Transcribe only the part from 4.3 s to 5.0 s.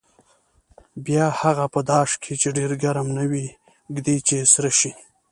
سره شي.